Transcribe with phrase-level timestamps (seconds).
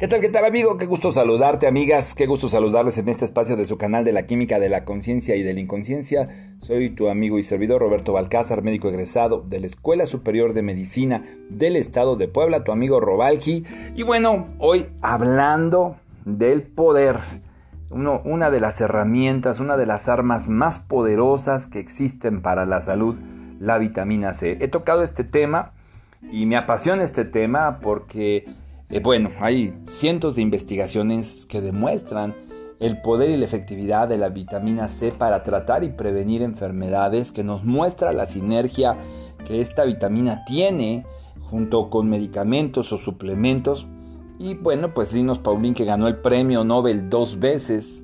[0.00, 0.78] ¿Qué tal, qué tal amigo?
[0.78, 4.24] Qué gusto saludarte amigas, qué gusto saludarles en este espacio de su canal de la
[4.24, 6.54] química de la conciencia y de la inconsciencia.
[6.58, 11.22] Soy tu amigo y servidor Roberto Balcázar, médico egresado de la Escuela Superior de Medicina
[11.50, 13.66] del Estado de Puebla, tu amigo Robalgi.
[13.94, 17.18] Y bueno, hoy hablando del poder,
[17.90, 23.16] una de las herramientas, una de las armas más poderosas que existen para la salud,
[23.58, 24.56] la vitamina C.
[24.62, 25.74] He tocado este tema
[26.22, 28.46] y me apasiona este tema porque
[28.90, 32.34] eh, bueno, hay cientos de investigaciones que demuestran
[32.80, 37.44] el poder y la efectividad de la vitamina C para tratar y prevenir enfermedades, que
[37.44, 38.96] nos muestra la sinergia
[39.44, 41.04] que esta vitamina tiene
[41.40, 43.86] junto con medicamentos o suplementos.
[44.38, 48.02] Y bueno, pues Linus Pauling, que ganó el premio Nobel dos veces,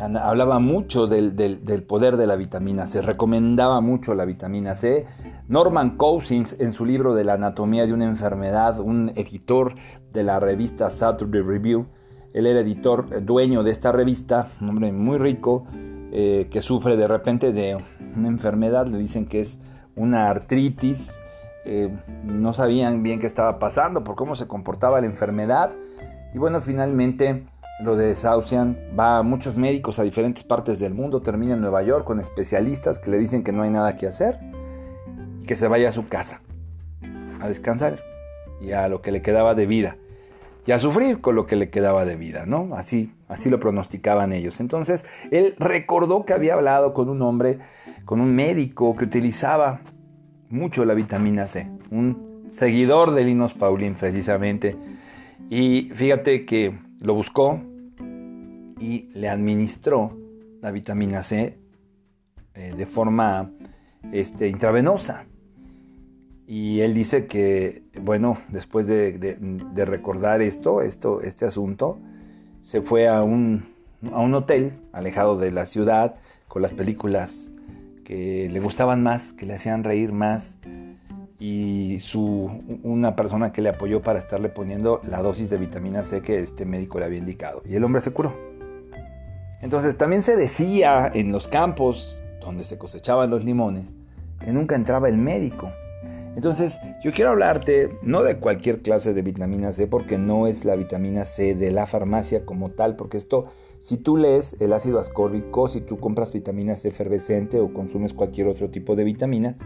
[0.00, 5.06] hablaba mucho del, del, poder de la vitamina C, recomendaba mucho la vitamina C.
[5.48, 9.74] Norman Cousins, en su libro de la anatomía de una enfermedad, un editor
[10.12, 11.86] de la revista Saturday Review.
[12.32, 15.66] Él era editor, eh, dueño de esta revista, un hombre muy rico,
[16.12, 17.76] eh, que sufre de repente de
[18.16, 19.60] una enfermedad, le dicen que es
[19.96, 21.18] una artritis.
[21.64, 25.72] Eh, no sabían bien qué estaba pasando, por cómo se comportaba la enfermedad.
[26.32, 27.44] Y bueno, finalmente
[27.82, 32.04] lo desahucian, va a muchos médicos a diferentes partes del mundo, termina en Nueva York
[32.04, 34.38] con especialistas que le dicen que no hay nada que hacer
[35.42, 36.40] y que se vaya a su casa
[37.40, 38.00] a descansar
[38.60, 39.96] y a lo que le quedaba de vida
[40.66, 42.76] y a sufrir con lo que le quedaba de vida, ¿no?
[42.76, 44.60] Así, así lo pronosticaban ellos.
[44.60, 47.58] Entonces, él recordó que había hablado con un hombre,
[48.04, 49.80] con un médico que utilizaba
[50.50, 54.76] mucho la vitamina C, un seguidor de Linus Pauling precisamente.
[55.48, 57.60] Y fíjate que lo buscó
[58.80, 60.16] y le administró
[60.60, 61.58] la vitamina C
[62.54, 63.52] eh, de forma
[64.12, 65.26] este, intravenosa.
[66.46, 69.38] Y él dice que, bueno, después de,
[69.76, 72.00] recordar esto, esto, este asunto,
[72.62, 73.72] se fue a un,
[74.12, 76.16] a un hotel alejado de la ciudad
[76.48, 77.50] con las películas
[78.04, 80.58] que le gustaban más, que le hacían reír más
[81.38, 82.50] y su,
[82.82, 86.66] una persona que le apoyó para estarle poniendo la dosis de vitamina C que este
[86.66, 87.62] médico le había indicado.
[87.64, 88.49] Y el hombre se curó.
[89.60, 93.94] Entonces también se decía en los campos donde se cosechaban los limones
[94.42, 95.70] que nunca entraba el médico
[96.36, 100.76] entonces, yo quiero hablarte no de cualquier clase de vitamina C, porque no es la
[100.76, 103.46] vitamina C de la farmacia como tal, porque esto,
[103.80, 108.46] si tú lees el ácido ascórbico, si tú compras vitamina C efervescente o consumes cualquier
[108.46, 109.58] otro tipo de vitamina,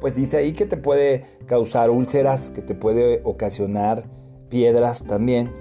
[0.00, 4.04] pues dice ahí que te puede causar úlceras, que te puede ocasionar
[4.50, 5.52] piedras también.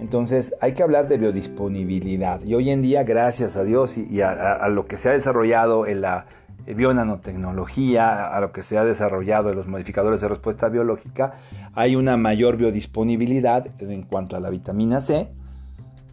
[0.00, 2.42] Entonces hay que hablar de biodisponibilidad.
[2.42, 6.00] Y hoy en día, gracias a Dios y, a lo que se ha desarrollado en
[6.00, 6.26] la
[6.66, 11.34] eh, bionanotecnología, a lo que se ha desarrollado en los modificadores de respuesta biológica,
[11.74, 15.28] hay una mayor biodisponibilidad en cuanto a la vitamina C.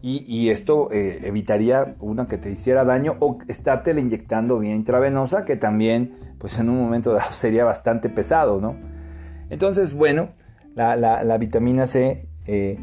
[0.02, 5.58] Y, esto eh, evitaría una que te hiciera daño o estarte inyectando vía intravenosa, que
[5.58, 8.78] también, pues en un momento sería bastante pesado, ¿no?
[9.50, 10.30] Entonces, bueno,
[10.76, 12.78] la, vitamina C eh,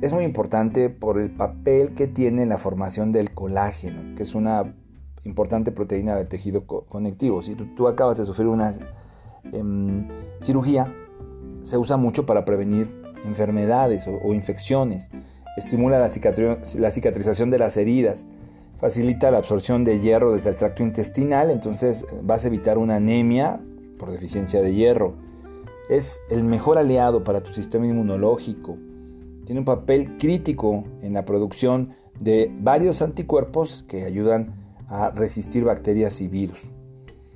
[0.00, 4.34] es muy importante por el papel que tiene en la formación del colágeno, que es
[4.34, 4.74] una
[5.24, 7.42] importante proteína del tejido conectivo.
[7.42, 8.74] Si tú, acabas de sufrir una
[9.52, 10.08] em,
[10.40, 10.94] cirugía,
[11.62, 12.88] se usa mucho para prevenir
[13.24, 15.10] enfermedades o, infecciones,
[15.56, 16.10] estimula la,
[16.78, 18.24] la cicatrización de las heridas,
[18.78, 23.60] facilita la absorción de hierro desde el tracto intestinal, entonces vas a evitar una anemia
[23.98, 25.16] por deficiencia de hierro.
[25.90, 28.78] Es el mejor aliado para tu sistema inmunológico.
[29.50, 31.90] Tiene un papel crítico en la producción
[32.20, 34.54] de varios anticuerpos que ayudan
[34.86, 36.70] a resistir bacterias y virus.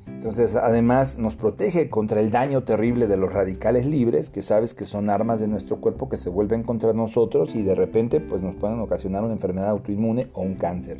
[0.07, 4.85] Entonces, además nos protege contra el daño terrible de los radicales libres, que sabes que
[4.85, 8.55] son armas de nuestro cuerpo que se vuelven contra nosotros y de repente pues nos
[8.55, 10.99] pueden ocasionar una enfermedad autoinmune o un cáncer.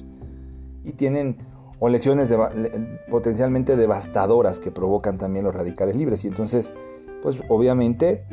[0.83, 1.37] Y tienen
[1.79, 2.35] o lesiones
[3.09, 6.25] potencialmente devastadoras que provocan también los radicales libres.
[6.25, 6.75] Y entonces,
[7.23, 8.25] pues obviamente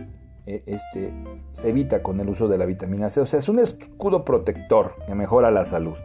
[0.46, 1.14] este,
[1.52, 3.22] se evita con el uso de la vitamina C.
[3.22, 5.96] O sea, es un escudo protector que mejora la salud.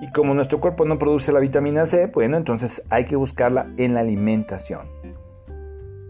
[0.00, 3.94] Y como nuestro cuerpo no produce la vitamina C, bueno, entonces hay que buscarla en
[3.94, 4.86] la alimentación.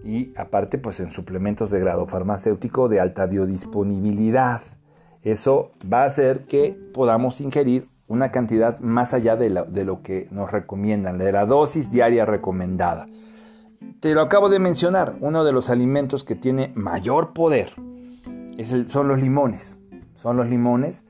[0.05, 4.63] Y aparte, pues en suplementos de grado farmacéutico de alta biodisponibilidad.
[5.23, 10.51] Eso va a hacer que podamos ingerir una cantidad más allá de lo, que nos
[10.51, 13.07] recomiendan, de la dosis diaria recomendada.
[14.01, 17.73] Te lo acabo de mencionar, uno de los alimentos que tiene mayor poder
[18.89, 19.79] son los limones.
[20.15, 21.07] Son los limones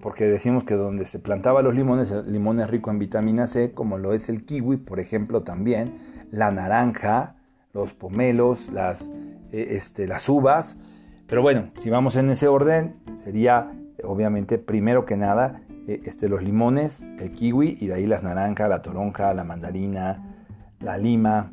[0.00, 3.72] porque decimos que donde se plantaba los limones, el limón es rico en vitamina C,
[3.72, 5.94] como lo es el kiwi, por ejemplo, también,
[6.30, 7.36] la naranja,
[7.72, 9.10] los pomelos, las,
[9.50, 10.78] eh, este, las uvas.
[11.26, 13.72] Pero bueno, si vamos en ese orden, sería
[14.04, 18.68] obviamente, primero que nada, eh, este, los limones, el kiwi y de ahí las naranjas,
[18.68, 20.36] la toronja, la mandarina,
[20.78, 21.52] la lima,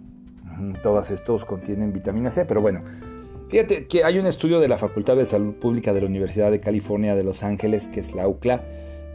[0.82, 2.82] todos estos contienen vitamina C, pero bueno,
[3.50, 6.60] fíjate que hay un estudio de la Facultad de Salud Pública de la Universidad de
[6.60, 8.64] California de Los Ángeles, que es la UCLA,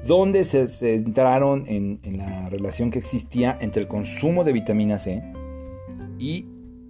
[0.07, 5.23] donde se centraron en, la relación que existía entre el consumo de vitamina C
[6.19, 6.47] y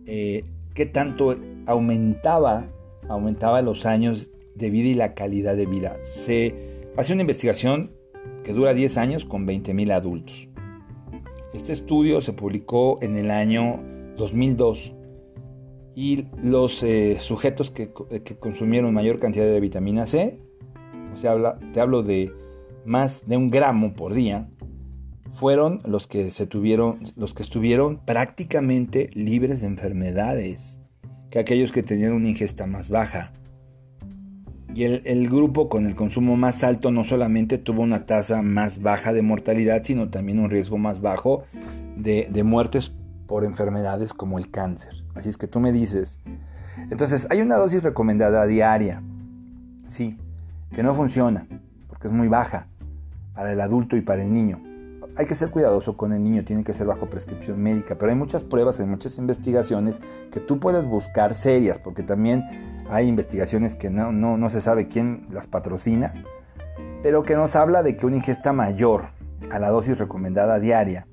[0.07, 0.45] eh,
[0.75, 1.37] qué tanto
[1.67, 2.69] aumentaba,
[3.09, 5.97] aumentaba los años de vida y la calidad de vida.
[6.03, 6.55] Se
[6.97, 7.93] hace una investigación
[8.45, 10.49] que dura 10 años con 20.000 adultos.
[11.53, 13.83] Este estudio se publicó en el año
[14.19, 14.93] 2002
[15.95, 17.91] y los eh, sujetos que,
[18.39, 20.39] consumieron mayor cantidad de vitamina C,
[21.13, 22.33] o sea, te hablo de
[22.85, 24.49] más de un gramo por día,
[25.33, 30.81] fueron los que, se tuvieron, los que estuvieron prácticamente libres de enfermedades
[31.31, 33.33] que aquellos que tenían una ingesta más baja.
[34.75, 39.13] Y el, grupo con el consumo más alto no solamente tuvo una tasa más baja
[39.13, 41.43] de mortalidad, sino también un riesgo más bajo
[41.97, 42.93] de, de muertes
[43.29, 45.05] por enfermedades como el cáncer.
[45.15, 46.19] Así es que tú me dices,
[46.91, 49.03] entonces hay una dosis recomendada diaria,
[49.85, 50.19] sí,
[50.75, 51.47] que no funciona,
[51.89, 52.67] porque es muy baja
[53.35, 54.61] para el adulto y para el niño.
[55.17, 58.17] Hay que ser cuidadoso con el niño, tiene que ser bajo prescripción médica, pero hay
[58.17, 60.01] muchas pruebas, hay muchas investigaciones
[60.31, 62.45] que tú puedes buscar serias, porque también
[62.89, 66.15] hay investigaciones que no, no, se sabe quién las patrocina,
[67.03, 69.11] pero que nos habla de que una ingesta mayor
[69.51, 71.07] a la dosis recomendada diaria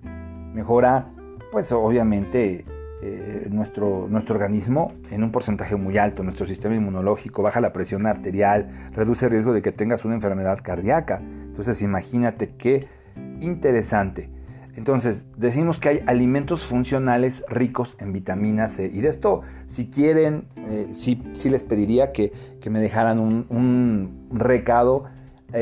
[0.53, 1.11] mejora,
[1.55, 2.65] pues obviamente,
[3.01, 8.05] eh, nuestro, nuestro organismo en un porcentaje muy alto, nuestro sistema inmunológico, baja la presión
[8.07, 11.21] arterial, reduce el riesgo de que tengas una enfermedad cardíaca.
[11.23, 12.89] Entonces imagínate qué
[13.39, 14.29] interesante.
[14.75, 18.91] Entonces, decimos que hay alimentos funcionales ricos en vitamina C.
[18.93, 22.33] Y de esto, si quieren, eh, sí, les pediría que,
[22.69, 25.05] me dejaran un, recado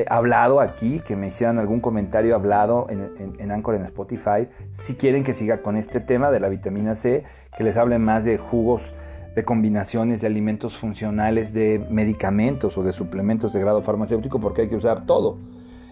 [0.07, 4.47] hablado aquí, que me hicieran algún comentario hablado en, en, en, Anchor, en Spotify.
[4.71, 7.23] Si quieren que siga con este tema de la vitamina C,
[7.55, 8.95] que les hable más de jugos,
[9.35, 14.69] de combinaciones de alimentos funcionales, de medicamentos o de suplementos de grado farmacéutico, porque hay
[14.69, 15.37] que usar todo.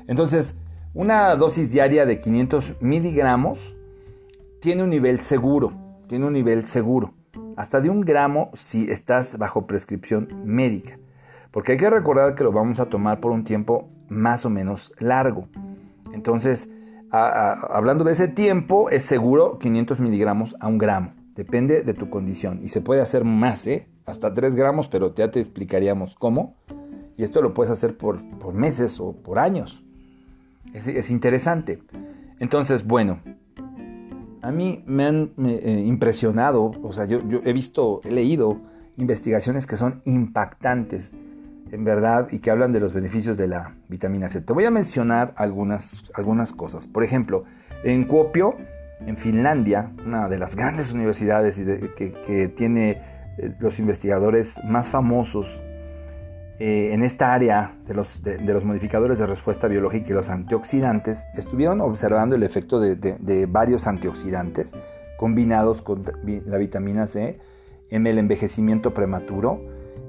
[0.08, 0.56] Entonces,
[0.94, 3.76] una dosis diaria de 500 miligramos
[4.60, 5.74] tiene un nivel seguro,
[6.08, 7.14] tiene un nivel seguro,
[7.56, 11.00] hasta de un gramo si estás bajo prescripción médica,
[11.52, 14.94] porque hay que recordar que lo vamos a tomar por un tiempo más o menos
[15.00, 15.48] largo.
[16.14, 16.70] Entonces,
[17.12, 22.62] hablando de ese tiempo, es seguro 500 miligramos a un gramo, depende de tu condición
[22.64, 23.88] y se puede hacer más, ¿eh?
[24.06, 26.56] hasta 3 gramos, pero ya te explicaríamos cómo.
[27.18, 28.22] Y esto lo puedes hacer por,
[28.54, 29.84] meses o por años.
[30.74, 31.82] Es, interesante.
[32.40, 33.20] Entonces, bueno,
[34.42, 38.60] a mí me han eh, impresionado, o sea, yo, he visto, he leído
[38.98, 41.14] investigaciones que son impactantes,
[41.72, 44.42] en verdad, y que hablan de los beneficios de la vitamina C.
[44.42, 46.88] Te voy a mencionar algunas, algunas cosas.
[46.88, 47.46] Por ejemplo,
[47.84, 48.58] en Kuopio,
[49.06, 51.56] en Finlandia, una de las grandes universidades
[51.96, 53.02] que, que, tiene
[53.38, 55.62] eh, los investigadores más famosos
[56.64, 61.28] eh, en esta área de los, de, los, modificadores de respuesta biológica y los antioxidantes,
[61.34, 64.76] estuvieron observando el efecto de, varios antioxidantes
[65.18, 66.04] combinados con
[66.46, 67.40] la vitamina C
[67.90, 69.60] en el envejecimiento prematuro,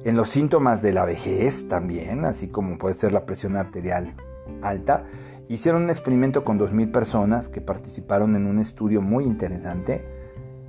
[0.05, 4.15] en los síntomas de la vejez también, así como puede ser la presión arterial
[4.63, 5.05] alta.
[5.49, 10.05] Hicieron un experimento con 2.000 personas que participaron en un estudio muy interesante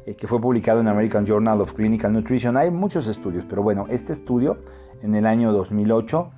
[0.06, 2.58] eh, que fue publicado en American Journal of Clinical Nutrition.
[2.58, 4.58] Hay muchos estudios, pero bueno, este estudio
[5.02, 6.32] en el año 2008,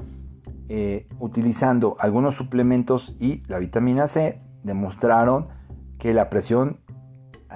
[0.70, 5.48] eh, utilizando algunos suplementos y la vitamina C, demostraron
[5.98, 6.82] que la presión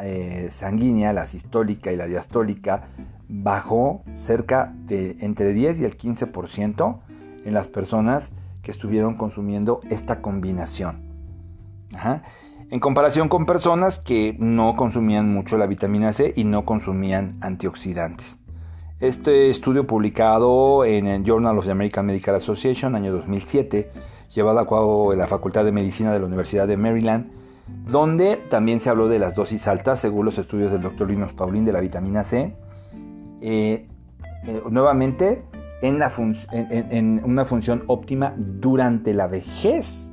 [0.01, 2.89] eh, sanguínea, la sistólica y la diastólica,
[3.29, 6.99] bajó cerca de entre 10 y el 15%
[7.45, 8.31] en las personas
[8.63, 11.03] que estuvieron consumiendo esta combinación.
[12.71, 18.37] En comparación con personas que no consumían mucho la vitamina C y no consumían antioxidantes.
[18.99, 23.91] Este estudio publicado en el Journal of the American Medical Association, año 2007,
[24.35, 27.31] llevado a cabo en la Facultad de Medicina de la Universidad de Maryland,
[27.87, 31.09] donde también se habló de las dosis altas, según los estudios del Dr.
[31.09, 32.53] Linus Paulín de la vitamina C.
[33.41, 33.87] Eh,
[34.45, 35.43] eh, nuevamente,
[35.81, 40.11] en, una función óptima durante la vejez.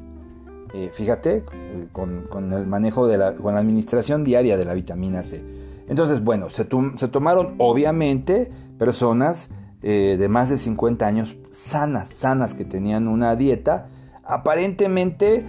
[0.75, 1.45] Eh, fíjate,
[1.92, 5.45] con, el manejo de la, con la administración diaria de la vitamina C.
[5.88, 9.50] Entonces, bueno, se, tomaron obviamente personas
[9.83, 13.87] de más de 50 años sanas, sanas, que tenían una dieta
[14.25, 15.47] aparentemente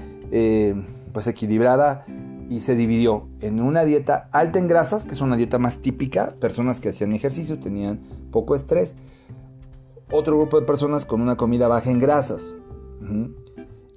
[1.11, 2.05] pues equilibrada
[2.49, 6.35] y se dividió en una dieta alta en grasas, que es una dieta más típica,
[6.39, 7.99] personas que hacían ejercicio, tenían
[8.31, 8.95] poco estrés,
[10.11, 12.55] otro grupo de personas con una comida baja en grasas,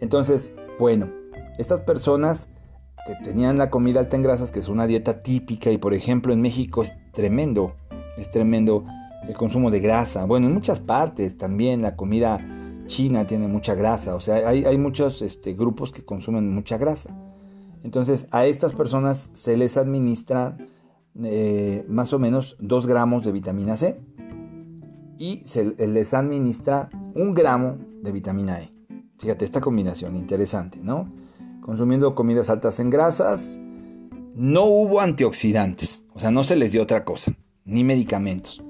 [0.00, 1.10] Entonces, bueno,
[1.58, 2.48] estas personas
[3.06, 6.32] que tenían la comida alta en grasas, que es una dieta típica, y por ejemplo
[6.32, 7.76] en México es tremendo,
[8.16, 8.84] es tremendo
[9.26, 10.24] el consumo de grasa.
[10.24, 12.38] Bueno, en muchas partes también la comida
[12.86, 17.14] china tiene mucha grasa, o sea, hay, muchos este, grupos que consumen mucha grasa.
[17.82, 20.56] Entonces a estas personas se les administra
[21.22, 24.00] eh, más o menos 2 gramos de vitamina C
[25.18, 28.72] y se les administra un gramo de vitamina E.
[29.18, 31.12] Fíjate, esta combinación interesante, ¿no?
[31.60, 33.60] Consumiendo comidas altas en grasas,
[34.34, 37.32] no hubo antioxidantes, o sea, no se les dio otra cosa,
[37.64, 38.62] ni medicamentos.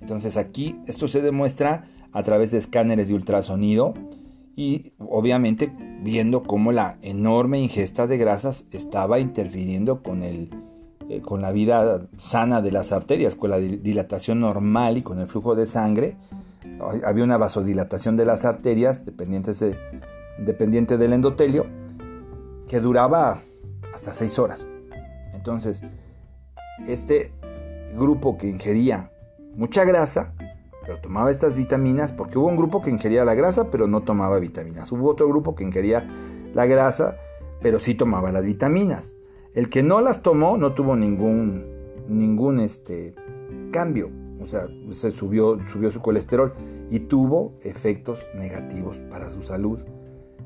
[0.00, 3.92] Entonces aquí esto se demuestra a través de escáneres de ultrasonido
[4.56, 10.50] y obviamente viendo cómo la enorme ingesta de grasas estaba interfiriendo con, el,
[11.08, 15.28] eh, con la vida sana de las arterias, con la dilatación normal y con el
[15.28, 16.16] flujo de sangre.
[17.04, 19.76] Había una vasodilatación de las arterias dependientes de,
[20.38, 21.66] dependiente del endotelio
[22.68, 23.42] que duraba
[23.92, 24.68] hasta 6 horas.
[25.32, 25.82] Entonces,
[26.86, 27.32] este
[27.96, 29.10] grupo que ingería
[29.56, 30.33] mucha grasa
[30.84, 34.38] pero tomaba estas vitaminas porque hubo un grupo que ingería la grasa pero no tomaba
[34.38, 34.90] vitaminas.
[34.92, 36.08] Hubo otro grupo que ingería
[36.54, 37.16] la grasa
[37.60, 39.16] pero sí tomaba las vitaminas.
[39.54, 41.64] El que no las tomó no tuvo ningún,
[42.08, 43.14] ningún este,
[43.72, 44.10] cambio.
[44.40, 46.52] O sea, se subió, subió su colesterol
[46.90, 49.80] y tuvo efectos negativos para su salud.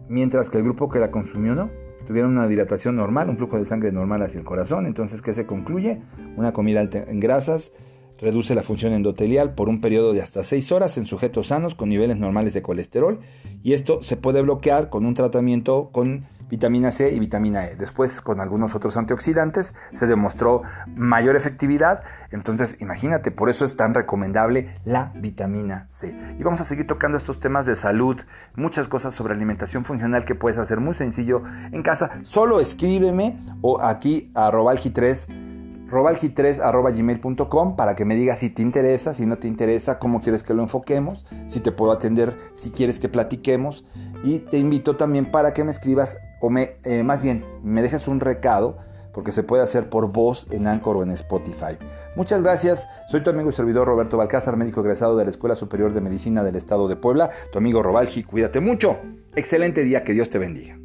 [0.08, 1.70] Mientras que el grupo que la consumió no.
[2.06, 4.86] Tuvieron una dilatación normal, un flujo de sangre normal hacia el corazón.
[4.86, 6.00] Entonces, ¿qué se concluye?
[6.36, 7.72] Una comida alta en grasas,
[8.20, 11.88] Reduce la función endotelial por un periodo de hasta 6 horas en sujetos sanos con
[11.88, 13.20] niveles normales de colesterol
[13.62, 17.76] y esto se puede bloquear con un tratamiento con vitamina C y vitamina E.
[17.76, 20.62] Después con algunos otros antioxidantes se demostró
[20.96, 26.16] mayor efectividad, entonces imagínate, por eso es tan recomendable la vitamina C.
[26.38, 28.16] Y vamos a seguir tocando estos temas de salud,
[28.56, 32.18] muchas cosas sobre alimentación funcional que puedes hacer muy sencillo en casa.
[32.22, 35.47] Solo escríbeme o aquí a robalgi3
[35.88, 40.54] robalgi3.gmail.com para que me digas si te interesa, si no te interesa, cómo quieres que
[40.54, 43.84] lo enfoquemos, si te puedo atender, si quieres que platiquemos.
[44.24, 48.08] Y te invito también para que me escribas, o me, eh, más bien, me dejes
[48.08, 48.78] un recado,
[49.12, 51.78] porque se puede hacer por voz en Anchor o en Spotify.
[52.14, 55.92] Muchas gracias, soy tu amigo y servidor Roberto Balcázar, médico egresado de la Escuela Superior
[55.92, 58.98] de Medicina del Estado de Puebla, tu amigo Robalgi, cuídate mucho,
[59.34, 60.78] excelente día, que Dios te bendiga.